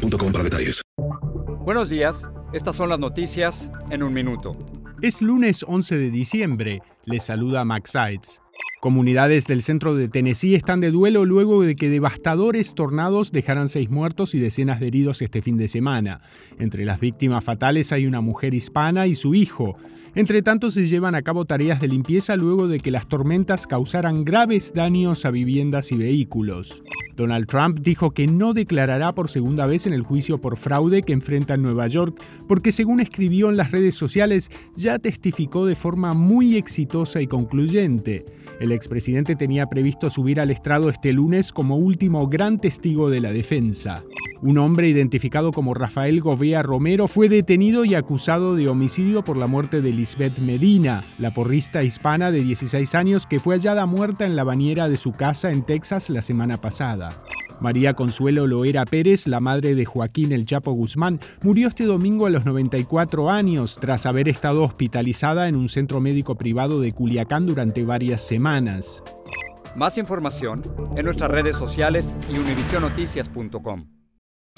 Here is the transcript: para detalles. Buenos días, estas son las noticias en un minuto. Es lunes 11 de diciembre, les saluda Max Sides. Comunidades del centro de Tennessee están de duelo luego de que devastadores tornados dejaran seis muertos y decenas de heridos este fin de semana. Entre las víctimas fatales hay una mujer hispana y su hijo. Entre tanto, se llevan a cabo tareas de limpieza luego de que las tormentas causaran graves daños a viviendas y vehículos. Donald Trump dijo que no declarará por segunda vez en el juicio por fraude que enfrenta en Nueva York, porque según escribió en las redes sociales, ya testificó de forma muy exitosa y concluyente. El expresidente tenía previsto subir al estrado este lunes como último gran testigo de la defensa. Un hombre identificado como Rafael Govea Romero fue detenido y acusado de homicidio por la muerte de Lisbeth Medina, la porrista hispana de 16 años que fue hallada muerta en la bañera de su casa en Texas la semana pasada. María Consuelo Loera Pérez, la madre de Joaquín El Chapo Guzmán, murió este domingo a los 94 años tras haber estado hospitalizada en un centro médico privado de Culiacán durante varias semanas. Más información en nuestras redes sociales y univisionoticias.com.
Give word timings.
para 0.00 0.44
detalles. 0.44 0.82
Buenos 1.64 1.90
días, 1.90 2.26
estas 2.52 2.76
son 2.76 2.88
las 2.88 2.98
noticias 2.98 3.70
en 3.90 4.02
un 4.02 4.12
minuto. 4.12 4.52
Es 5.02 5.22
lunes 5.22 5.64
11 5.66 5.96
de 5.96 6.10
diciembre, 6.10 6.82
les 7.04 7.24
saluda 7.24 7.64
Max 7.64 7.92
Sides. 7.92 8.40
Comunidades 8.80 9.46
del 9.46 9.62
centro 9.62 9.94
de 9.94 10.08
Tennessee 10.08 10.54
están 10.54 10.80
de 10.80 10.90
duelo 10.90 11.26
luego 11.26 11.62
de 11.62 11.76
que 11.76 11.90
devastadores 11.90 12.74
tornados 12.74 13.30
dejaran 13.30 13.68
seis 13.68 13.90
muertos 13.90 14.34
y 14.34 14.38
decenas 14.38 14.80
de 14.80 14.86
heridos 14.86 15.20
este 15.20 15.42
fin 15.42 15.58
de 15.58 15.68
semana. 15.68 16.22
Entre 16.58 16.86
las 16.86 16.98
víctimas 16.98 17.44
fatales 17.44 17.92
hay 17.92 18.06
una 18.06 18.22
mujer 18.22 18.54
hispana 18.54 19.06
y 19.06 19.14
su 19.14 19.34
hijo. 19.34 19.76
Entre 20.14 20.40
tanto, 20.42 20.70
se 20.70 20.86
llevan 20.86 21.14
a 21.14 21.22
cabo 21.22 21.44
tareas 21.44 21.80
de 21.80 21.88
limpieza 21.88 22.36
luego 22.36 22.68
de 22.68 22.80
que 22.80 22.90
las 22.90 23.06
tormentas 23.06 23.66
causaran 23.66 24.24
graves 24.24 24.72
daños 24.74 25.26
a 25.26 25.30
viviendas 25.30 25.92
y 25.92 25.98
vehículos. 25.98 26.82
Donald 27.16 27.46
Trump 27.46 27.80
dijo 27.80 28.10
que 28.12 28.26
no 28.26 28.54
declarará 28.54 29.14
por 29.14 29.28
segunda 29.28 29.66
vez 29.66 29.86
en 29.86 29.92
el 29.92 30.02
juicio 30.02 30.40
por 30.40 30.56
fraude 30.56 31.02
que 31.02 31.12
enfrenta 31.12 31.54
en 31.54 31.62
Nueva 31.62 31.86
York, 31.86 32.22
porque 32.48 32.72
según 32.72 33.00
escribió 33.00 33.50
en 33.50 33.56
las 33.56 33.70
redes 33.70 33.94
sociales, 33.94 34.50
ya 34.76 34.98
testificó 34.98 35.66
de 35.66 35.74
forma 35.74 36.14
muy 36.14 36.56
exitosa 36.56 37.20
y 37.20 37.26
concluyente. 37.26 38.24
El 38.60 38.72
expresidente 38.72 39.36
tenía 39.36 39.66
previsto 39.66 40.10
subir 40.10 40.40
al 40.40 40.50
estrado 40.50 40.90
este 40.90 41.12
lunes 41.12 41.52
como 41.52 41.76
último 41.76 42.28
gran 42.28 42.58
testigo 42.58 43.10
de 43.10 43.20
la 43.20 43.32
defensa. 43.32 44.04
Un 44.42 44.56
hombre 44.56 44.88
identificado 44.88 45.52
como 45.52 45.74
Rafael 45.74 46.20
Govea 46.20 46.62
Romero 46.62 47.08
fue 47.08 47.28
detenido 47.28 47.84
y 47.84 47.94
acusado 47.94 48.56
de 48.56 48.68
homicidio 48.68 49.22
por 49.22 49.36
la 49.36 49.46
muerte 49.46 49.82
de 49.82 49.92
Lisbeth 49.92 50.38
Medina, 50.38 51.04
la 51.18 51.34
porrista 51.34 51.82
hispana 51.82 52.30
de 52.30 52.42
16 52.42 52.94
años 52.94 53.26
que 53.26 53.38
fue 53.38 53.56
hallada 53.56 53.84
muerta 53.84 54.24
en 54.24 54.36
la 54.36 54.44
bañera 54.44 54.88
de 54.88 54.96
su 54.96 55.12
casa 55.12 55.50
en 55.50 55.62
Texas 55.62 56.08
la 56.08 56.22
semana 56.22 56.58
pasada. 56.58 57.22
María 57.60 57.92
Consuelo 57.92 58.46
Loera 58.46 58.86
Pérez, 58.86 59.26
la 59.26 59.40
madre 59.40 59.74
de 59.74 59.84
Joaquín 59.84 60.32
El 60.32 60.46
Chapo 60.46 60.72
Guzmán, 60.72 61.20
murió 61.42 61.68
este 61.68 61.84
domingo 61.84 62.24
a 62.24 62.30
los 62.30 62.46
94 62.46 63.28
años 63.28 63.76
tras 63.78 64.06
haber 64.06 64.30
estado 64.30 64.62
hospitalizada 64.62 65.48
en 65.48 65.56
un 65.56 65.68
centro 65.68 66.00
médico 66.00 66.36
privado 66.36 66.80
de 66.80 66.92
Culiacán 66.92 67.44
durante 67.44 67.84
varias 67.84 68.22
semanas. 68.22 69.02
Más 69.76 69.98
información 69.98 70.62
en 70.96 71.04
nuestras 71.04 71.30
redes 71.30 71.56
sociales 71.56 72.14
y 72.32 72.38
univisionoticias.com. 72.38 73.99